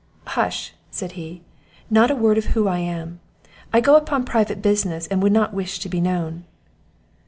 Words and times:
"Hush!" 0.25 0.73
said 0.89 1.11
he; 1.11 1.43
"not 1.91 2.09
a 2.09 2.15
word 2.15 2.39
of 2.39 2.45
who 2.57 2.67
I 2.67 2.79
am; 2.79 3.19
I 3.71 3.79
go 3.81 3.95
upon 3.97 4.25
private 4.25 4.59
business, 4.59 5.05
and 5.05 5.21
would 5.21 5.31
not 5.31 5.53
wish 5.53 5.77
to 5.77 5.89
be 5.89 6.01
known." 6.01 6.43